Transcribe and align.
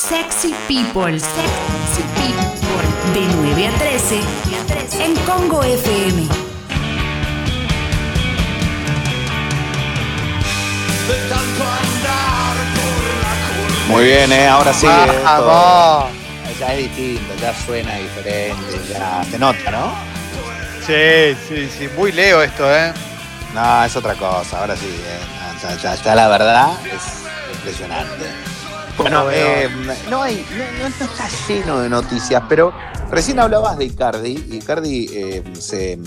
Sexy 0.00 0.54
People, 0.66 1.18
Sexy 1.20 2.02
People, 2.16 2.86
de 3.12 3.26
9 3.36 3.66
a 3.66 3.72
13 3.78 4.20
en 5.04 5.14
Congo 5.26 5.62
FM. 5.62 6.26
Muy 13.88 14.04
bien, 14.04 14.30
¿eh? 14.32 14.46
ahora 14.46 14.72
sí. 14.72 14.86
Eh, 14.86 15.20
Vamos. 15.24 16.10
ya 16.58 16.74
es 16.74 16.78
distinto, 16.78 17.34
ya 17.40 17.52
suena 17.54 17.96
diferente, 17.96 18.80
ya 18.88 19.24
se 19.28 19.38
nota, 19.38 19.70
¿no? 19.70 19.94
Sí, 20.86 21.36
sí, 21.48 21.68
sí. 21.76 21.88
Muy 21.96 22.12
leo 22.12 22.40
esto, 22.42 22.72
¿eh? 22.72 22.92
No, 23.54 23.84
es 23.84 23.96
otra 23.96 24.14
cosa, 24.14 24.60
ahora 24.60 24.76
sí. 24.76 24.86
eh, 24.86 25.18
no, 25.62 25.68
ya, 25.70 25.76
ya- 25.76 26.02
ya 26.02 26.14
la 26.14 26.28
verdad 26.28 26.68
es 26.86 27.56
impresionante. 27.56 28.26
Bueno, 28.98 29.30
eh, 29.30 29.68
no, 30.10 30.22
hay, 30.22 30.44
no, 30.50 30.88
no- 30.88 31.04
está 31.06 31.28
lleno 31.48 31.80
de 31.80 31.88
noticias, 31.88 32.42
pero 32.48 32.72
recién 33.10 33.38
hablabas 33.40 33.78
de 33.78 33.84
Icardi, 33.86 34.32
Icardi 34.50 35.08
eh, 35.12 35.42
se, 35.58 35.98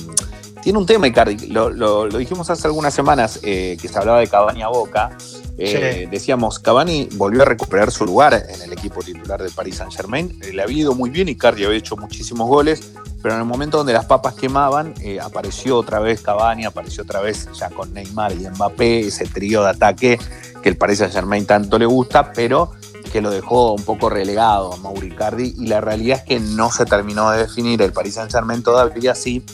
tiene 0.62 0.78
un 0.78 0.86
tema, 0.86 1.08
Icardi, 1.08 1.48
lo, 1.48 1.70
lo- 1.70 2.06
lo 2.08 2.18
dijimos 2.18 2.50
hace 2.50 2.68
algunas 2.68 2.94
semanas 2.94 3.40
eh, 3.44 3.78
que 3.82 3.88
se 3.88 3.98
hablaba 3.98 4.20
de 4.20 4.28
Cavani 4.28 4.62
a 4.62 4.68
Boca. 4.68 5.18
Eh, 5.58 6.00
Sí. 6.04 6.10
Decíamos, 6.10 6.58
Cavani 6.60 7.10
volvió 7.14 7.44
a 7.44 7.46
recuperar 7.46 7.92
su 7.92 8.06
lugar 8.06 8.34
en 8.50 8.60
el 8.62 8.74
equipo 8.74 9.02
titular 9.04 9.42
del 9.42 9.52
Paris 9.52 9.76
Saint 9.78 9.94
Germain. 9.94 10.40
le 10.52 10.62
había 10.62 10.80
ido 10.80 10.96
muy 10.96 11.10
bien, 11.12 11.30
Icardi 11.30 11.64
había 11.64 11.78
hecho 11.78 11.96
muchísimos 11.96 12.48
goles, 12.48 12.92
pero 13.24 13.36
en 13.36 13.42
el 13.42 13.48
momento 13.48 13.78
donde 13.78 13.94
las 13.94 14.06
papas 14.06 14.34
quemaban, 14.34 14.94
eh, 15.00 15.22
apareció 15.22 15.78
otra 15.78 16.00
vez 16.00 16.22
Cavani, 16.22 16.66
apareció 16.66 17.04
otra 17.04 17.22
vez 17.22 17.48
ya 17.58 17.70
con 17.70 17.94
Neymar 17.94 18.34
y 18.34 18.50
Mbappé, 18.50 19.08
ese 19.08 19.26
trío 19.26 19.64
de 19.64 19.70
ataque 19.70 20.20
que 20.62 20.68
el 20.70 20.76
Paris 20.76 21.00
Saint 21.00 21.14
Germain 21.14 21.46
tanto 21.46 21.80
le 21.80 21.86
gusta, 21.86 22.34
pero 22.34 22.72
que 23.14 23.22
lo 23.22 23.32
dejó 23.32 23.72
un 23.74 23.84
poco 23.84 24.10
relegado 24.10 24.74
a 24.74 24.78
Mauri 24.78 25.08
Icardi 25.08 25.56
y 25.58 25.68
la 25.68 25.80
realidad 25.80 26.20
es 26.20 26.24
que 26.26 26.40
no 26.42 26.70
se 26.70 26.86
terminó 26.86 27.32
de 27.32 27.40
definir. 27.40 27.82
El 27.82 27.94
Paris 27.94 28.16
Saint 28.16 28.30
Germain 28.30 28.62
todavía 28.62 29.16
sí 29.16 29.46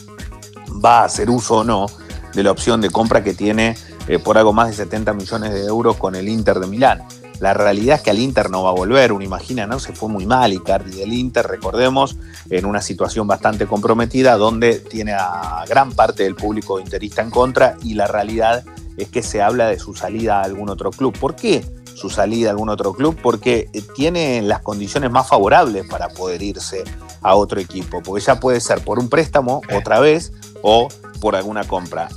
va 0.84 1.02
a 1.02 1.04
hacer 1.04 1.30
uso 1.30 1.58
o 1.58 1.64
no 1.64 1.86
de 2.34 2.42
la 2.42 2.50
opción 2.50 2.80
de 2.80 2.90
compra 2.90 3.22
que 3.22 3.34
tiene 3.34 3.76
eh, 4.08 4.18
por 4.18 4.36
algo 4.36 4.52
más 4.52 4.68
de 4.68 4.74
70 4.74 5.12
millones 5.12 5.52
de 5.52 5.64
euros 5.66 5.96
con 5.96 6.16
el 6.16 6.28
Inter 6.28 6.58
de 6.58 6.66
Milán. 6.66 7.04
La 7.40 7.54
realidad 7.54 7.96
es 7.96 8.02
que 8.02 8.10
al 8.10 8.18
Inter 8.18 8.50
no 8.50 8.62
va 8.62 8.70
a 8.70 8.74
volver, 8.74 9.12
uno 9.12 9.24
imagina, 9.24 9.66
¿no? 9.66 9.80
Se 9.80 9.94
fue 9.94 10.10
muy 10.10 10.26
mal 10.26 10.52
Icardi 10.52 10.98
del 10.98 11.14
Inter, 11.14 11.46
recordemos, 11.46 12.16
en 12.50 12.66
una 12.66 12.82
situación 12.82 13.26
bastante 13.26 13.66
comprometida 13.66 14.36
donde 14.36 14.78
tiene 14.78 15.14
a 15.14 15.64
gran 15.66 15.92
parte 15.92 16.24
del 16.24 16.34
público 16.34 16.78
interista 16.78 17.22
en 17.22 17.30
contra 17.30 17.76
y 17.82 17.94
la 17.94 18.06
realidad 18.06 18.62
es 18.98 19.08
que 19.08 19.22
se 19.22 19.40
habla 19.40 19.68
de 19.68 19.78
su 19.78 19.94
salida 19.94 20.40
a 20.40 20.44
algún 20.44 20.68
otro 20.68 20.90
club. 20.90 21.16
¿Por 21.18 21.34
qué 21.34 21.64
su 21.94 22.10
salida 22.10 22.50
a 22.50 22.52
algún 22.52 22.68
otro 22.68 22.92
club? 22.92 23.16
Porque 23.22 23.70
eh, 23.72 23.82
tiene 23.94 24.42
las 24.42 24.60
condiciones 24.60 25.10
más 25.10 25.26
favorables 25.26 25.86
para 25.88 26.08
poder 26.08 26.42
irse 26.42 26.84
a 27.22 27.34
otro 27.34 27.58
equipo, 27.58 28.02
porque 28.02 28.22
ya 28.22 28.38
puede 28.38 28.60
ser 28.60 28.84
por 28.84 28.98
un 28.98 29.08
préstamo 29.08 29.62
otra 29.74 29.98
vez 29.98 30.32
o 30.62 30.88
por 31.22 31.36
alguna 31.36 31.64
compra. 31.64 32.08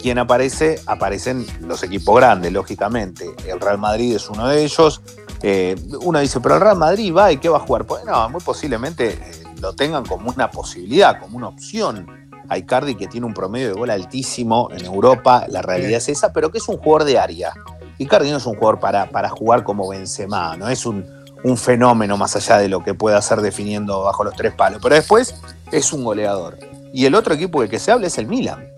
Y 0.00 0.02
quien 0.02 0.18
aparece, 0.18 0.80
aparecen 0.86 1.44
los 1.60 1.82
equipos 1.82 2.16
grandes, 2.16 2.50
lógicamente. 2.52 3.34
El 3.46 3.60
Real 3.60 3.76
Madrid 3.76 4.16
es 4.16 4.30
uno 4.30 4.48
de 4.48 4.64
ellos. 4.64 5.02
Eh, 5.42 5.76
uno 6.00 6.20
dice, 6.20 6.40
pero 6.40 6.54
el 6.54 6.62
Real 6.62 6.78
Madrid 6.78 7.14
va 7.14 7.30
y 7.32 7.36
qué 7.36 7.50
va 7.50 7.58
a 7.58 7.60
jugar. 7.60 7.84
Pues 7.84 8.04
no, 8.06 8.30
muy 8.30 8.40
posiblemente 8.40 9.10
eh, 9.10 9.44
lo 9.60 9.74
tengan 9.74 10.06
como 10.06 10.30
una 10.30 10.50
posibilidad, 10.50 11.20
como 11.20 11.36
una 11.36 11.48
opción. 11.48 12.06
A 12.48 12.56
Icardi 12.56 12.94
que 12.94 13.08
tiene 13.08 13.26
un 13.26 13.34
promedio 13.34 13.68
de 13.68 13.74
gol 13.74 13.90
altísimo 13.90 14.70
en 14.72 14.86
Europa, 14.86 15.44
la 15.48 15.60
realidad 15.60 15.98
es 15.98 16.08
esa, 16.08 16.32
pero 16.32 16.50
que 16.50 16.56
es 16.58 16.68
un 16.68 16.78
jugador 16.78 17.04
de 17.04 17.18
área. 17.18 17.52
Icardi 17.98 18.30
no 18.30 18.38
es 18.38 18.46
un 18.46 18.54
jugador 18.54 18.80
para, 18.80 19.10
para 19.10 19.28
jugar 19.28 19.64
como 19.64 19.86
Benzema, 19.86 20.56
no 20.56 20.68
es 20.70 20.86
un, 20.86 21.04
un 21.44 21.58
fenómeno 21.58 22.16
más 22.16 22.36
allá 22.36 22.58
de 22.58 22.68
lo 22.68 22.82
que 22.82 22.94
pueda 22.94 23.18
hacer 23.18 23.40
definiendo 23.42 24.02
bajo 24.02 24.24
los 24.24 24.34
tres 24.34 24.54
palos, 24.54 24.80
pero 24.82 24.94
después 24.94 25.34
es 25.70 25.92
un 25.92 26.04
goleador. 26.04 26.58
Y 26.92 27.04
el 27.04 27.14
otro 27.14 27.34
equipo 27.34 27.60
del 27.60 27.70
que 27.70 27.78
se 27.78 27.92
habla 27.92 28.08
es 28.08 28.18
el 28.18 28.26
Milan, 28.26 28.69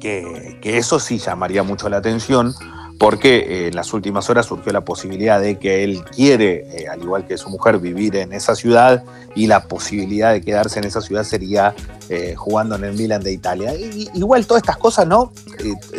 que, 0.00 0.58
que 0.60 0.78
eso 0.78 0.98
sí 0.98 1.18
llamaría 1.18 1.62
mucho 1.62 1.88
la 1.88 1.98
atención, 1.98 2.54
porque 2.98 3.38
eh, 3.38 3.68
en 3.68 3.76
las 3.76 3.92
últimas 3.94 4.28
horas 4.28 4.46
surgió 4.46 4.72
la 4.72 4.84
posibilidad 4.84 5.40
de 5.40 5.58
que 5.58 5.84
él 5.84 6.02
quiere, 6.04 6.66
eh, 6.82 6.88
al 6.88 7.00
igual 7.02 7.26
que 7.26 7.38
su 7.38 7.48
mujer, 7.48 7.78
vivir 7.78 8.16
en 8.16 8.32
esa 8.32 8.54
ciudad 8.54 9.04
y 9.34 9.46
la 9.46 9.68
posibilidad 9.68 10.32
de 10.32 10.42
quedarse 10.42 10.80
en 10.80 10.84
esa 10.84 11.00
ciudad 11.00 11.24
sería 11.24 11.74
eh, 12.10 12.34
jugando 12.36 12.74
en 12.76 12.84
el 12.84 12.92
Milan 12.94 13.22
de 13.22 13.32
Italia. 13.32 13.74
Y- 13.74 14.10
igual 14.14 14.46
todas 14.46 14.62
estas 14.62 14.76
cosas, 14.76 15.06
¿no? 15.06 15.32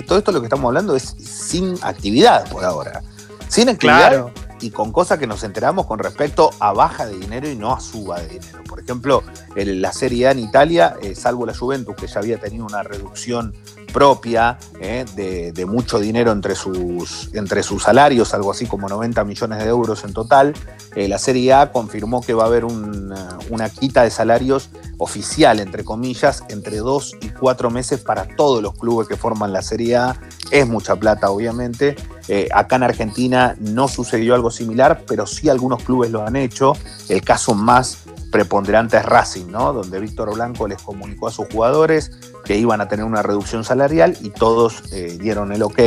Todo 0.05 0.19
esto 0.19 0.31
lo 0.31 0.41
que 0.41 0.45
estamos 0.47 0.67
hablando 0.67 0.95
es 0.95 1.15
sin 1.19 1.75
actividad 1.81 2.47
por 2.49 2.63
ahora. 2.65 3.01
Sin 3.47 3.67
actividad 3.69 4.09
Claro. 4.09 4.31
y 4.61 4.69
con 4.69 4.91
cosas 4.91 5.17
que 5.17 5.25
nos 5.27 5.43
enteramos 5.43 5.87
con 5.87 5.97
respecto 5.99 6.51
a 6.59 6.71
baja 6.71 7.05
de 7.07 7.17
dinero 7.17 7.49
y 7.49 7.55
no 7.55 7.73
a 7.73 7.79
suba 7.79 8.19
de 8.21 8.27
dinero. 8.27 8.63
Por 8.67 8.79
ejemplo, 8.79 9.23
en 9.55 9.81
la 9.81 9.91
Serie 9.91 10.27
A 10.27 10.31
en 10.31 10.39
Italia, 10.39 10.95
salvo 11.15 11.45
la 11.47 11.53
Juventus, 11.55 11.95
que 11.95 12.07
ya 12.07 12.19
había 12.19 12.37
tenido 12.37 12.63
una 12.65 12.83
reducción 12.83 13.53
propia 13.91 14.57
eh, 14.79 15.05
de, 15.15 15.65
mucho 15.65 15.99
dinero 15.99 16.31
entre 16.31 16.55
sus, 16.55 17.29
entre 17.33 17.63
sus 17.63 17.83
salarios, 17.83 18.33
algo 18.33 18.51
así 18.51 18.65
como 18.65 18.89
90 18.89 19.23
millones 19.23 19.59
de 19.59 19.65
euros 19.65 20.03
en 20.03 20.13
total, 20.13 20.53
eh, 20.95 21.07
la 21.07 21.17
Serie 21.17 21.53
A 21.53 21.71
confirmó 21.71 22.21
que 22.21 22.33
va 22.33 22.43
a 22.43 22.47
haber 22.47 22.65
una, 22.65 23.37
una 23.49 23.69
quita 23.69 24.03
de 24.03 24.09
salarios 24.09 24.69
oficial, 24.97 25.59
entre 25.59 25.83
comillas, 25.83 26.43
entre 26.49 26.77
dos 26.77 27.15
y 27.21 27.29
cuatro 27.29 27.71
meses 27.71 28.01
para 28.01 28.27
todos 28.35 28.61
los 28.61 28.73
clubes 28.75 29.07
que 29.07 29.17
forman 29.17 29.51
la 29.51 29.61
Serie 29.61 29.95
A. 29.95 30.19
Es 30.51 30.67
mucha 30.67 30.95
plata, 30.95 31.31
obviamente. 31.31 31.95
Eh, 32.27 32.47
acá 32.53 32.75
en 32.75 32.83
Argentina 32.83 33.55
no 33.59 33.87
sucedió 33.87 34.35
algo 34.35 34.51
similar, 34.51 35.03
pero 35.07 35.25
sí 35.25 35.49
algunos 35.49 35.83
clubes 35.83 36.11
lo 36.11 36.25
han 36.25 36.35
hecho. 36.35 36.73
El 37.09 37.23
caso 37.23 37.55
más 37.55 37.97
preponderante 38.31 38.97
es 38.97 39.05
Racing, 39.05 39.47
¿no? 39.47 39.73
Donde 39.73 39.99
Víctor 39.99 40.33
Blanco 40.33 40.67
les 40.67 40.81
comunicó 40.81 41.27
a 41.27 41.31
sus 41.31 41.47
jugadores 41.51 42.11
que 42.45 42.57
iban 42.57 42.81
a 42.81 42.87
tener 42.87 43.05
una 43.05 43.21
reducción 43.21 43.63
salarial 43.63 44.17
y 44.21 44.29
todos 44.29 44.83
eh, 44.93 45.17
dieron 45.19 45.51
el 45.51 45.61
ok. 45.61 45.79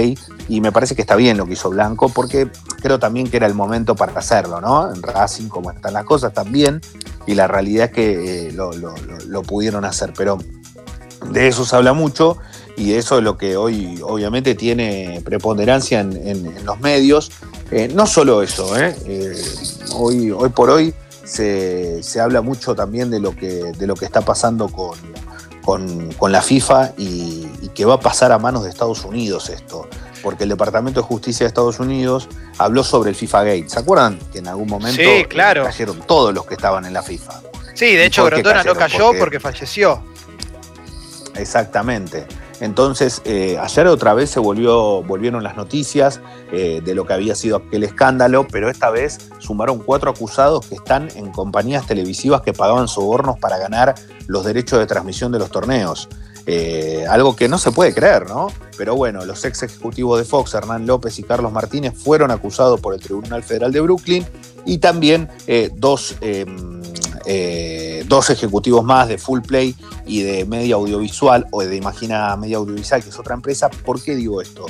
Y 0.49 0.61
me 0.61 0.71
parece 0.71 0.95
que 0.95 1.01
está 1.01 1.17
bien 1.17 1.37
lo 1.37 1.47
que 1.47 1.55
hizo 1.55 1.71
Blanco, 1.71 2.11
porque 2.11 2.49
creo 2.81 2.99
también 2.99 3.29
que 3.29 3.39
era 3.39 3.47
el 3.47 3.55
momento 3.55 3.97
para 3.97 4.13
hacerlo, 4.13 4.61
¿no? 4.61 4.93
En 4.95 5.03
Racing, 5.03 5.49
como 5.49 5.71
están 5.71 5.95
las 5.95 6.05
cosas, 6.05 6.33
también. 6.33 6.81
Y 7.27 7.35
la 7.35 7.49
realidad 7.49 7.87
es 7.87 7.93
que 7.93 8.49
eh, 8.49 8.53
lo, 8.53 9.43
pudieron 9.43 9.85
hacer. 9.85 10.13
Pero 10.17 10.39
de 11.31 11.49
eso 11.49 11.65
se 11.65 11.75
habla 11.75 11.95
mucho 11.95 12.37
y 12.77 12.93
eso 12.93 13.19
es 13.19 13.25
lo 13.25 13.39
que 13.39 13.57
hoy 13.57 13.99
obviamente 14.03 14.55
tiene 14.55 15.23
preponderancia 15.25 16.01
en, 16.01 16.65
los 16.65 16.79
medios. 16.81 17.33
Eh, 17.71 17.89
no 17.93 18.07
solo 18.07 18.43
eso, 18.43 18.77
¿eh? 18.79 18.95
Hoy 19.97 20.35
por 20.55 20.71
hoy 20.71 20.95
se, 21.25 22.03
se 22.03 22.21
habla 22.21 22.41
mucho 22.43 22.75
también 22.75 23.11
de 23.11 23.21
lo 23.21 23.35
que, 23.37 23.73
de 23.73 23.87
lo 23.87 23.95
que 23.95 24.05
está 24.05 24.21
pasando 24.23 24.69
con, 24.69 24.99
con- 25.65 26.13
con 26.13 26.33
la 26.33 26.43
FIFA 26.43 26.93
y, 26.99 27.49
y 27.63 27.69
que 27.75 27.85
va 27.85 27.95
a 27.95 28.01
pasar 28.01 28.33
a 28.33 28.39
manos 28.39 28.65
de 28.65 28.71
Estados 28.71 29.05
Unidos 29.05 29.49
esto. 29.49 29.89
Porque 30.23 30.45
el 30.45 30.49
Departamento 30.51 31.01
de 31.01 31.07
Justicia 31.07 31.45
de 31.45 31.49
Estados 31.49 31.79
Unidos 31.81 32.29
habló 32.59 32.83
sobre 32.83 33.11
el 33.11 33.17
FIFA 33.17 33.45
Gate. 33.45 33.69
¿Se 33.69 33.79
acuerdan 33.79 34.19
que 34.33 34.39
en 34.39 34.49
algún 34.49 34.69
momento 34.69 35.03
Sí, 35.03 35.25
claro. 35.29 35.65
cayeron 35.65 36.01
todos 36.07 36.33
los 36.35 36.47
que 36.47 36.55
estaban 36.55 36.85
en 36.87 36.93
la 36.95 37.03
FIFA? 37.03 37.41
Sí, 37.75 37.95
de 37.95 38.05
¿Y 38.05 38.07
hecho, 38.07 38.25
Grondona 38.25 38.63
no 38.65 38.75
cayó 38.75 39.07
Porque- 39.09 39.19
porque 39.19 39.41
falleció. 39.41 40.03
Exactamente. 41.35 42.27
Entonces, 42.65 43.21
eh, 43.27 43.59
ayer 43.61 43.87
otra 43.89 44.15
vez 44.15 44.31
se 44.31 44.41
volvió, 44.41 45.03
volvieron 45.03 45.43
las 45.43 45.55
noticias 45.55 46.23
eh, 46.51 46.81
de 46.83 46.95
lo 46.95 47.05
que 47.05 47.13
había 47.13 47.35
sido 47.35 47.59
aquel 47.59 47.85
escándalo, 47.85 48.47
pero 48.51 48.71
esta 48.71 48.89
vez 48.89 49.19
sumaron 49.39 49.81
cuatro 49.81 50.11
acusados 50.11 50.67
que 50.67 50.77
están 50.77 51.11
en 51.15 51.31
compañías 51.31 51.87
televisivas 51.87 52.41
que 52.41 52.55
pagaban 52.55 52.89
sobornos 52.89 53.39
para 53.39 53.59
ganar 53.59 53.95
los 54.29 54.47
derechos 54.47 54.79
de 54.79 54.87
transmisión 54.87 55.31
de 55.31 55.41
los 55.41 55.51
torneos. 55.51 56.09
Eh, 56.47 57.05
algo 57.09 57.37
que 57.37 57.49
no 57.49 57.59
se 57.59 57.71
puede 57.71 57.93
creer, 57.93 58.29
¿no? 58.29 58.49
Pero 58.79 58.97
bueno, 58.97 59.27
los 59.27 59.45
ex 59.45 59.63
ejecutivos 59.63 60.19
de 60.19 60.25
Fox, 60.25 60.55
Hernán 60.55 60.87
López 60.87 61.19
y 61.19 61.23
Carlos 61.23 61.53
Martínez, 61.53 61.93
fueron 61.95 62.31
acusados 62.31 62.81
por 62.81 62.95
el 62.95 63.01
Tribunal 63.01 63.43
Federal 63.43 63.73
de 63.73 63.81
Brooklyn 63.83 64.27
y 64.65 64.79
también 64.79 65.29
dos, 65.77 66.17
eh, 66.23 66.47
eh, 67.27 68.05
dos 68.07 68.31
ejecutivos 68.31 68.85
más 68.85 69.09
de 69.09 69.19
Full 69.19 69.41
Play 69.41 69.75
y 70.07 70.23
de 70.23 70.45
Media 70.45 70.77
Audiovisual 70.77 71.47
o 71.51 71.63
de 71.63 71.77
Imagina 71.77 72.37
Media 72.37 72.59
Audiovisual, 72.59 73.03
que 73.03 73.09
es 73.11 73.19
otra 73.19 73.35
empresa. 73.35 73.71
¿Por 73.71 74.03
qué 74.03 74.15
digo 74.15 74.41
esto? 74.41 74.67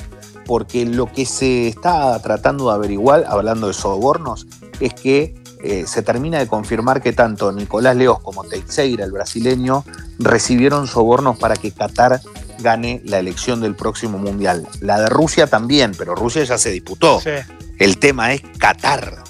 Porque 0.46 0.84
lo 0.84 1.10
que 1.12 1.26
se 1.26 1.68
está 1.68 2.20
tratando 2.20 2.68
de 2.68 2.74
averiguar, 2.74 3.24
hablando 3.26 3.68
de 3.68 3.74
sobornos, 3.74 4.46
es 4.80 4.94
que 4.94 5.34
eh, 5.62 5.84
se 5.86 6.02
termina 6.02 6.38
de 6.38 6.46
confirmar 6.46 7.00
que 7.02 7.12
tanto 7.12 7.50
Nicolás 7.50 7.96
Leos 7.96 8.20
como 8.20 8.44
Teixeira, 8.44 9.04
el 9.04 9.12
brasileño, 9.12 9.84
recibieron 10.18 10.86
sobornos 10.86 11.38
para 11.38 11.56
que 11.56 11.72
Qatar 11.72 12.20
gane 12.58 13.00
la 13.04 13.18
elección 13.18 13.62
del 13.62 13.74
próximo 13.74 14.18
mundial. 14.18 14.68
La 14.80 15.00
de 15.00 15.08
Rusia 15.08 15.46
también, 15.46 15.92
pero 15.96 16.14
Rusia 16.14 16.44
ya 16.44 16.58
se 16.58 16.70
disputó. 16.70 17.20
Sí. 17.20 17.30
El 17.78 17.98
tema 17.98 18.34
es 18.34 18.42
Qatar, 18.58 19.23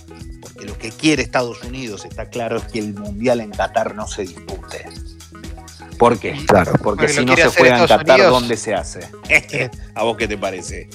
lo 0.75 0.79
que 0.79 0.91
quiere 0.91 1.23
Estados 1.23 1.63
Unidos, 1.63 2.05
está 2.05 2.27
claro, 2.27 2.57
es 2.59 2.65
que 2.65 2.79
el 2.81 2.95
mundial 2.95 3.41
en 3.41 3.51
Qatar 3.51 3.95
no 3.95 4.07
se 4.07 4.23
dispute. 4.23 4.87
¿Por 5.99 6.19
qué? 6.19 6.33
Claro. 6.47 6.73
Porque 6.73 6.83
Porque 6.83 7.09
si 7.09 7.25
no 7.25 7.37
se 7.37 7.49
juega 7.49 7.79
en 7.81 7.87
Qatar, 7.87 8.17
Unidos. 8.21 8.33
¿dónde 8.33 8.57
se 8.57 8.75
hace? 8.75 9.01
¿A 9.95 10.03
vos 10.03 10.17
qué 10.17 10.27
te 10.29 10.37
parece? 10.37 10.89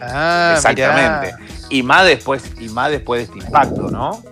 Ah, 0.00 0.54
Exactamente. 0.56 1.34
Y 1.70 1.82
más 1.82 2.06
después, 2.06 2.42
y 2.60 2.68
más 2.68 2.90
después 2.90 3.18
de 3.28 3.34
este 3.34 3.46
impacto, 3.46 3.90
¿no? 3.90 4.22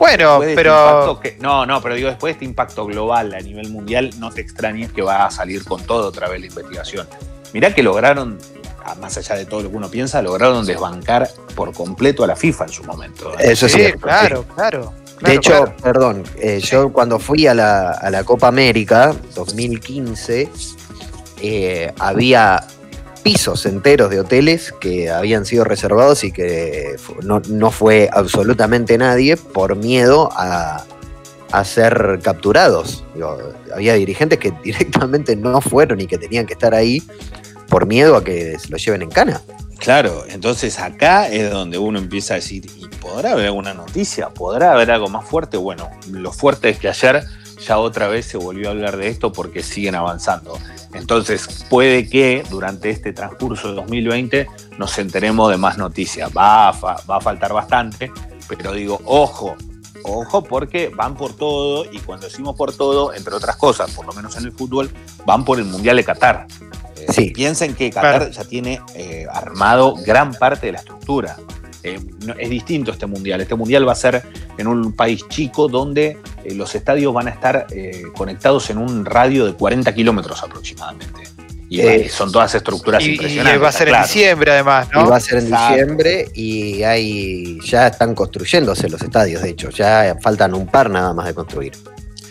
Bueno, 0.00 0.40
de 0.40 0.50
este 0.50 0.56
pero. 0.56 1.20
que- 1.22 1.36
no, 1.40 1.64
no, 1.64 1.80
pero 1.80 1.94
digo, 1.94 2.08
después 2.08 2.30
de 2.30 2.32
este 2.32 2.44
impacto 2.44 2.84
global 2.84 3.32
a 3.32 3.38
nivel 3.40 3.70
mundial, 3.70 4.10
no 4.18 4.30
te 4.32 4.40
extrañes 4.40 4.92
que 4.92 5.02
va 5.02 5.26
a 5.26 5.30
salir 5.30 5.64
con 5.64 5.80
todo 5.84 6.08
otra 6.08 6.28
vez 6.28 6.40
la 6.40 6.46
investigación. 6.46 7.08
Mirá 7.52 7.72
que 7.72 7.84
lograron, 7.84 8.36
más 9.00 9.16
allá 9.16 9.36
de 9.36 9.46
todo 9.46 9.62
lo 9.62 9.70
que 9.70 9.76
uno 9.76 9.90
piensa, 9.90 10.20
lograron 10.22 10.64
desbancar 10.66 11.28
por 11.54 11.72
completo 11.72 12.24
a 12.24 12.26
la 12.26 12.36
FIFA 12.36 12.64
en 12.64 12.70
su 12.70 12.84
momento. 12.84 13.32
¿eh? 13.38 13.52
Eso 13.52 13.66
es 13.66 13.72
sí, 13.72 13.78
cierto, 13.78 14.00
claro, 14.00 14.44
claro. 14.54 14.92
De 15.20 15.20
claro, 15.20 15.34
hecho, 15.34 15.50
claro. 15.50 15.76
perdón, 15.82 16.22
eh, 16.36 16.60
yo 16.60 16.92
cuando 16.92 17.18
fui 17.18 17.46
a 17.46 17.54
la, 17.54 17.92
a 17.92 18.10
la 18.10 18.24
Copa 18.24 18.48
América 18.48 19.14
2015, 19.34 20.48
eh, 21.40 21.92
había 21.98 22.64
pisos 23.22 23.64
enteros 23.64 24.10
de 24.10 24.20
hoteles 24.20 24.72
que 24.80 25.10
habían 25.10 25.46
sido 25.46 25.64
reservados 25.64 26.24
y 26.24 26.32
que 26.32 26.96
no, 27.22 27.40
no 27.48 27.70
fue 27.70 28.10
absolutamente 28.12 28.98
nadie 28.98 29.36
por 29.38 29.76
miedo 29.76 30.28
a, 30.32 30.84
a 31.54 31.64
ser 31.64 32.18
capturados. 32.22 33.04
Digo, 33.14 33.38
había 33.72 33.94
dirigentes 33.94 34.38
que 34.38 34.52
directamente 34.64 35.36
no 35.36 35.60
fueron 35.60 36.00
y 36.00 36.06
que 36.06 36.18
tenían 36.18 36.46
que 36.46 36.54
estar 36.54 36.74
ahí 36.74 37.02
por 37.68 37.86
miedo 37.86 38.16
a 38.16 38.24
que 38.24 38.58
se 38.58 38.68
los 38.68 38.84
lleven 38.84 39.02
en 39.02 39.10
cana. 39.10 39.40
Claro, 39.78 40.24
entonces 40.28 40.78
acá 40.78 41.28
es 41.28 41.50
donde 41.50 41.76
uno 41.78 41.98
empieza 41.98 42.34
a 42.34 42.36
decir, 42.36 42.64
¿y 42.76 42.86
podrá 42.96 43.32
haber 43.32 43.46
alguna 43.46 43.74
noticia? 43.74 44.30
¿Podrá 44.30 44.72
haber 44.72 44.90
algo 44.90 45.08
más 45.08 45.28
fuerte? 45.28 45.56
Bueno, 45.56 45.90
lo 46.10 46.32
fuerte 46.32 46.70
es 46.70 46.78
que 46.78 46.88
ayer 46.88 47.24
ya 47.66 47.78
otra 47.78 48.08
vez 48.08 48.26
se 48.26 48.38
volvió 48.38 48.68
a 48.68 48.70
hablar 48.70 48.96
de 48.96 49.08
esto 49.08 49.32
porque 49.32 49.62
siguen 49.62 49.94
avanzando. 49.94 50.58
Entonces 50.94 51.66
puede 51.68 52.08
que 52.08 52.44
durante 52.48 52.88
este 52.90 53.12
transcurso 53.12 53.68
de 53.68 53.74
2020 53.74 54.46
nos 54.78 54.96
enteremos 54.98 55.50
de 55.50 55.56
más 55.56 55.76
noticias. 55.76 56.30
Va 56.34 56.68
a 56.68 57.20
faltar 57.20 57.52
bastante, 57.52 58.10
pero 58.48 58.72
digo, 58.72 59.00
ojo, 59.04 59.56
ojo 60.02 60.42
porque 60.42 60.88
van 60.88 61.14
por 61.16 61.34
todo 61.34 61.84
y 61.90 61.98
cuando 62.00 62.26
decimos 62.26 62.56
por 62.56 62.72
todo, 62.74 63.14
entre 63.14 63.34
otras 63.34 63.56
cosas, 63.56 63.90
por 63.92 64.04
lo 64.06 64.12
menos 64.12 64.36
en 64.36 64.44
el 64.44 64.52
fútbol, 64.52 64.90
van 65.24 65.44
por 65.44 65.58
el 65.58 65.64
Mundial 65.64 65.96
de 65.96 66.04
Qatar. 66.04 66.46
Eh, 66.96 67.06
Sí. 67.12 67.30
Piensen 67.30 67.74
que 67.74 67.90
Qatar 67.90 68.16
Claro. 68.18 68.30
ya 68.32 68.44
tiene 68.44 68.80
eh, 68.94 69.26
armado 69.30 69.94
gran 70.04 70.32
parte 70.34 70.66
de 70.66 70.72
la 70.72 70.78
estructura. 70.78 71.36
Eh, 71.82 72.00
no- 72.24 72.34
es 72.38 72.48
distinto 72.48 72.90
este 72.92 73.04
mundial. 73.06 73.40
Este 73.42 73.54
mundial 73.54 73.86
va 73.86 73.92
a 73.92 73.96
ser 73.96 74.22
en 74.56 74.66
un 74.66 74.92
país 74.94 75.22
chico 75.28 75.68
donde 75.68 76.18
eh, 76.44 76.54
los 76.54 76.74
estadios 76.74 77.12
van 77.12 77.28
a 77.28 77.30
estar 77.30 77.66
eh, 77.70 78.04
conectados 78.16 78.70
en 78.70 78.78
un 78.78 79.04
radio 79.04 79.44
de 79.44 79.52
40 79.52 79.94
kilómetros 79.94 80.42
aproximadamente. 80.42 81.24
Y 81.68 81.80
Eh, 81.80 82.08
son 82.08 82.30
todas 82.30 82.54
estructuras 82.54 83.02
Y, 83.02 83.06
y 83.06 83.12
impresionantes. 83.14 83.62
va 83.62 83.68
a 83.68 83.72
ser 83.72 83.88
claro. 83.88 84.04
en 84.04 84.08
diciembre, 84.08 84.50
además, 84.52 84.88
Y 84.94 85.08
va 85.08 85.16
a 85.16 85.20
ser 85.20 85.38
en 85.38 85.44
Exacto. 85.46 85.68
diciembre 85.74 86.28
y 86.34 86.82
hay, 86.82 87.58
ya 87.64 87.86
están 87.88 88.14
construyéndose 88.14 88.88
los 88.88 89.00
estadios, 89.02 89.42
de 89.42 89.50
hecho, 89.50 89.70
ya 89.70 90.16
faltan 90.22 90.54
un 90.54 90.66
par 90.66 90.90
nada 90.90 91.12
más 91.14 91.26
de 91.26 91.34
construir. 91.34 91.72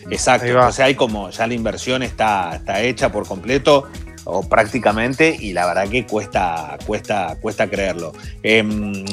Exacto. 0.09 0.59
O 0.67 0.71
sea, 0.71 0.85
hay 0.85 0.95
como 0.95 1.29
ya 1.29 1.47
la 1.47 1.53
inversión 1.53 2.03
está, 2.03 2.55
está 2.55 2.81
hecha 2.81 3.11
por 3.11 3.25
completo 3.25 3.87
o 4.25 4.47
prácticamente 4.47 5.35
y 5.39 5.53
la 5.53 5.65
verdad 5.65 5.87
que 5.89 6.05
cuesta, 6.05 6.77
cuesta, 6.85 7.37
cuesta 7.41 7.69
creerlo. 7.69 8.13
Em, 8.41 9.03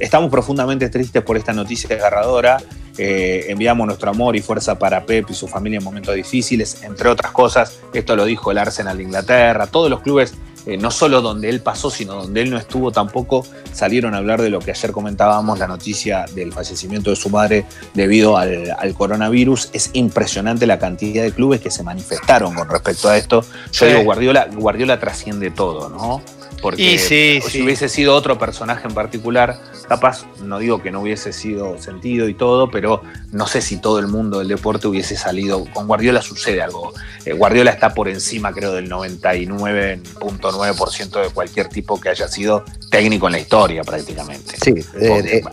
estamos 0.00 0.30
profundamente 0.30 0.88
tristes 0.88 1.22
por 1.22 1.36
esta 1.36 1.52
noticia 1.52 1.88
desgarradora. 1.88 2.58
Eh, 2.96 3.46
enviamos 3.48 3.86
nuestro 3.86 4.10
amor 4.10 4.36
y 4.36 4.40
fuerza 4.40 4.78
para 4.78 5.04
Pep 5.04 5.26
y 5.28 5.34
su 5.34 5.48
familia 5.48 5.78
en 5.78 5.84
momentos 5.84 6.14
difíciles, 6.14 6.82
entre 6.82 7.08
otras 7.08 7.32
cosas. 7.32 7.80
Esto 7.92 8.14
lo 8.14 8.24
dijo 8.24 8.50
el 8.50 8.58
Arsenal 8.58 8.96
de 8.96 9.02
Inglaterra. 9.02 9.66
Todos 9.66 9.90
los 9.90 10.00
clubes, 10.00 10.34
eh, 10.66 10.76
no 10.76 10.90
solo 10.90 11.20
donde 11.20 11.48
él 11.50 11.60
pasó, 11.60 11.90
sino 11.90 12.14
donde 12.14 12.42
él 12.42 12.50
no 12.50 12.56
estuvo 12.58 12.90
tampoco, 12.92 13.46
salieron 13.72 14.14
a 14.14 14.18
hablar 14.18 14.40
de 14.40 14.50
lo 14.50 14.60
que 14.60 14.70
ayer 14.70 14.92
comentábamos, 14.92 15.58
la 15.58 15.66
noticia 15.66 16.24
del 16.34 16.52
fallecimiento 16.52 17.10
de 17.10 17.16
su 17.16 17.28
madre 17.30 17.66
debido 17.92 18.36
al, 18.36 18.74
al 18.78 18.94
coronavirus. 18.94 19.70
Es 19.72 19.90
impresionante 19.92 20.66
la 20.66 20.78
cantidad 20.78 21.22
de 21.22 21.32
clubes 21.32 21.60
que 21.60 21.70
se 21.70 21.82
manifestaron 21.82 22.54
con 22.54 22.68
respecto 22.68 23.08
a 23.08 23.16
esto. 23.16 23.42
Yo 23.42 23.48
Sí. 23.72 23.86
digo, 23.86 24.02
Guardiola, 24.04 24.48
Guardiola 24.54 24.98
trasciende 25.00 25.50
todo, 25.50 25.88
¿no? 25.88 26.22
Porque 26.62 26.98
sí, 26.98 27.40
si 27.48 27.62
hubiese 27.62 27.88
sido 27.88 28.14
otro 28.14 28.38
personaje 28.38 28.86
en 28.88 28.94
particular, 28.94 29.58
capaz, 29.88 30.24
no 30.42 30.58
digo 30.58 30.82
que 30.82 30.90
no 30.90 31.00
hubiese 31.02 31.32
sido 31.32 31.78
sentido 31.80 32.28
y 32.28 32.34
todo, 32.34 32.70
pero 32.70 33.02
no 33.32 33.46
sé 33.46 33.60
si 33.60 33.76
todo 33.76 33.98
el 33.98 34.08
mundo 34.08 34.38
del 34.38 34.48
deporte 34.48 34.86
hubiese 34.88 35.16
salido. 35.16 35.64
Con 35.72 35.86
Guardiola 35.86 36.22
sucede 36.22 36.62
algo. 36.62 36.92
Eh, 37.26 37.32
Guardiola 37.32 37.70
está 37.70 37.94
por 37.94 38.08
encima, 38.08 38.52
creo, 38.52 38.72
del 38.72 38.88
99.9% 38.90 41.22
de 41.22 41.28
cualquier 41.30 41.68
tipo 41.68 42.00
que 42.00 42.08
haya 42.08 42.28
sido 42.28 42.64
técnico 42.90 43.26
en 43.26 43.32
la 43.32 43.40
historia, 43.40 43.82
prácticamente. 43.82 44.56
Sí, 44.62 44.70
eh, 44.70 44.84
Porque, 45.08 45.36
eh, 45.38 45.44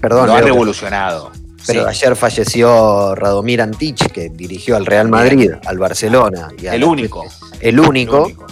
perdón, 0.00 0.28
lo 0.28 0.34
ha 0.34 0.40
revolucionado. 0.40 1.30
pero 1.66 1.82
Sí. 1.82 1.86
ayer 1.88 2.14
falleció 2.16 3.14
Radomir 3.16 3.60
Antich, 3.60 4.10
que 4.12 4.28
dirigió 4.30 4.76
al 4.76 4.86
Real 4.86 5.08
Madrid, 5.08 5.50
al 5.66 5.78
Barcelona. 5.78 6.48
y 6.60 6.68
al 6.68 6.76
El 6.76 6.84
único. 6.84 7.24
El 7.60 7.80
único. 7.80 8.16
El 8.18 8.22
único. 8.24 8.46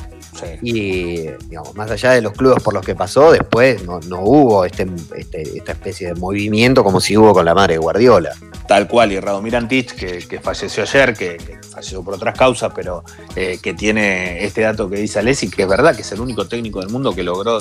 Sí. 0.44 0.58
Y 0.62 1.12
digamos, 1.49 1.75
más 1.75 1.91
allá 1.91 2.12
de 2.12 2.23
los 2.23 2.32
clubes 2.32 2.62
por 2.62 2.75
los 2.75 2.85
que 2.85 2.94
pasó, 2.94 3.32
después 3.32 3.82
no, 3.85 4.00
no 4.00 4.20
hubo 4.20 4.64
este, 4.64 4.87
este- 5.17 5.58
esta 5.58 5.73
especie 5.73 6.08
de 6.08 6.14
movimiento 6.14 6.82
como 6.85 7.00
si 7.00 7.17
hubo 7.17 7.32
con 7.32 7.44
la 7.44 7.55
madre 7.55 7.75
de 7.75 7.79
Guardiola. 7.79 8.32
Tal 8.69 8.88
cual, 8.88 9.12
y 9.12 9.20
Radomir 9.20 9.56
Antich, 9.56 9.94
que, 9.94 10.19
que 10.26 10.41
falleció 10.41 10.82
ayer, 10.85 11.14
que, 11.14 11.37
que 11.37 11.58
falleció 11.69 12.02
por 12.02 12.14
otras 12.14 12.37
causas, 12.37 12.73
pero 12.75 13.05
eh, 13.37 13.58
que 13.62 13.75
tiene 13.75 14.43
este 14.44 14.62
dato 14.62 14.88
que 14.88 14.96
dice 14.96 15.19
Alessi, 15.19 15.50
que 15.50 15.62
es 15.62 15.69
verdad 15.69 15.94
que 15.94 16.02
es 16.02 16.12
el 16.12 16.20
único 16.20 16.46
técnico 16.46 16.81
del 16.81 16.88
mundo 16.88 17.14
que 17.14 17.23
logró 17.23 17.61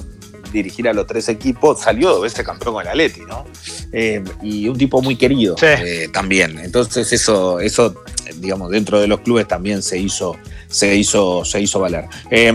dirigir 0.53 0.87
a 0.87 0.93
los 0.93 1.07
tres 1.07 1.27
equipos, 1.29 1.81
salió 1.81 2.09
dos 2.09 2.21
veces 2.21 2.45
campeón 2.45 2.75
con 2.75 2.83
el 2.83 2.87
Atleti, 2.89 3.21
¿no? 3.21 3.43
Eh, 3.91 4.23
y 4.43 4.67
un 4.69 4.77
tipo 4.77 5.01
muy 5.01 5.15
querido 5.15 5.55
Sí. 5.57 5.65
eh, 5.65 6.09
también. 6.13 6.59
Entonces 6.59 7.11
eso, 7.11 7.59
eso, 7.59 7.95
digamos, 8.35 8.69
dentro 8.69 9.01
de 9.01 9.07
los 9.07 9.21
clubes 9.21 9.47
también 9.47 9.81
se 9.81 9.97
hizo, 9.97 10.37
se 10.73 10.95
hizo, 10.95 11.45
se 11.45 11.61
hizo 11.61 11.79
valer. 11.79 12.05
Eh, 12.31 12.51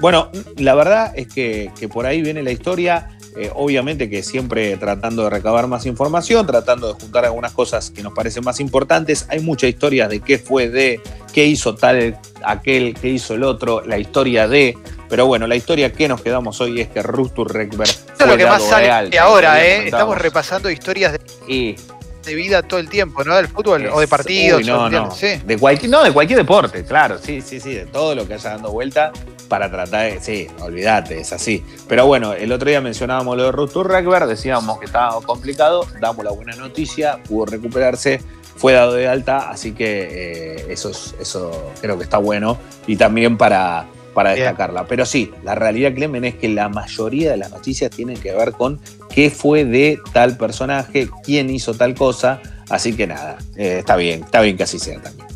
bueno, 0.00 0.30
la 0.56 0.74
verdad 0.74 1.12
es 1.14 1.28
que, 1.28 1.70
que 1.78 1.86
por 1.86 2.06
ahí 2.06 2.22
viene 2.22 2.42
la 2.42 2.50
historia. 2.50 3.10
Eh, 3.34 3.50
obviamente 3.54 4.10
que 4.10 4.22
siempre 4.22 4.76
tratando 4.76 5.24
de 5.24 5.30
recabar 5.30 5.66
más 5.66 5.86
información, 5.86 6.46
tratando 6.46 6.88
de 6.88 7.00
juntar 7.00 7.24
algunas 7.24 7.52
cosas 7.52 7.90
que 7.90 8.02
nos 8.02 8.12
parecen 8.12 8.44
más 8.44 8.60
importantes. 8.60 9.26
Hay 9.30 9.40
muchas 9.40 9.70
historias 9.70 10.10
de 10.10 10.20
qué 10.20 10.38
fue 10.38 10.68
de, 10.68 11.00
qué 11.32 11.46
hizo 11.46 11.74
tal, 11.74 12.18
aquel, 12.44 12.94
qué 12.94 13.08
hizo 13.08 13.34
el 13.34 13.42
otro, 13.44 13.82
la 13.86 13.98
historia 13.98 14.48
de. 14.48 14.76
Pero 15.08 15.26
bueno, 15.26 15.46
la 15.46 15.56
historia 15.56 15.92
que 15.92 16.08
nos 16.08 16.22
quedamos 16.22 16.60
hoy 16.60 16.80
es 16.80 16.88
que 16.88 17.02
Rustur 17.02 17.52
Rekberg 17.52 17.88
Eso 17.88 18.04
es 18.18 18.26
lo 18.26 18.36
que 18.36 18.46
más 18.46 18.62
sale 18.62 19.18
ahora, 19.18 19.64
¿eh? 19.64 19.86
Estamos 19.86 20.16
repasando 20.16 20.68
repasando 20.68 20.70
historias 20.70 21.12
de, 21.12 21.20
y 21.48 21.76
de 22.24 22.34
vida 22.34 22.62
todo 22.62 22.78
el 22.80 22.88
tiempo, 22.88 23.24
¿no? 23.24 23.36
Del 23.36 23.48
fútbol 23.48 23.86
o 23.92 24.00
de 24.00 24.06
partidos. 24.08 24.60
Uy, 24.60 24.66
no, 24.66 24.84
o- 24.84 24.90
no. 24.90 25.10
Sí. 25.10 25.40
De 25.44 25.58
cualquier, 25.58 25.90
no, 25.90 26.02
de 26.04 26.12
cualquier 26.12 26.38
deporte, 26.38 26.84
claro, 26.84 27.18
sí, 27.18 27.40
sí, 27.42 27.60
sí, 27.60 27.74
de 27.74 27.86
todo 27.86 28.14
lo 28.14 28.26
que 28.26 28.34
haya 28.34 28.50
dando 28.50 28.70
vuelta 28.70 29.12
para 29.48 29.70
tratar 29.70 30.12
de. 30.12 30.20
Sí, 30.20 30.46
olvídate, 30.60 31.20
es 31.20 31.32
así. 31.32 31.64
Pero 31.88 32.06
bueno, 32.06 32.32
el 32.32 32.50
otro 32.52 32.68
día 32.68 32.80
mencionábamos 32.80 33.36
lo 33.36 33.44
de 33.44 33.52
Rustur 33.52 33.88
Rekberg, 33.90 34.26
decíamos 34.26 34.78
que 34.78 34.86
estaba 34.86 35.20
complicado, 35.20 35.86
damos 36.00 36.24
la 36.24 36.30
buena 36.30 36.54
noticia, 36.56 37.18
pudo 37.28 37.46
recuperarse, 37.46 38.20
fue 38.56 38.72
dado 38.74 38.92
de 38.94 39.08
alta, 39.08 39.50
así 39.50 39.72
que 39.72 40.08
eh, 40.10 40.66
eso, 40.70 40.90
es- 40.90 41.14
eso 41.20 41.72
creo 41.80 41.98
que 41.98 42.04
está 42.04 42.18
bueno 42.18 42.56
y 42.86 42.96
también 42.96 43.36
para, 43.36 43.86
para 44.14 44.34
Bien. 44.34 44.44
destacarla. 44.44 44.86
Pero 44.86 45.04
sí, 45.06 45.30
la 45.42 45.54
realidad, 45.54 45.94
Clemen, 45.94 46.24
es 46.24 46.34
que 46.34 46.48
la 46.48 46.68
mayoría 46.68 47.30
de 47.30 47.36
las 47.36 47.50
noticias 47.50 47.90
tienen 47.90 48.18
que 48.18 48.32
ver 48.32 48.52
con 48.52 48.80
qué 49.10 49.30
fue 49.30 49.64
de 49.64 49.98
tal 50.12 50.36
personaje, 50.36 51.08
quién 51.24 51.50
hizo 51.50 51.74
tal 51.74 51.94
cosa. 51.94 52.40
Así 52.68 52.94
que 52.94 53.06
nada, 53.06 53.38
eh, 53.56 53.78
está 53.80 53.96
bien, 53.96 54.24
está 54.24 54.40
bien 54.40 54.56
que 54.56 54.62
así 54.62 54.78
sea 54.78 55.00
también. 55.00 55.31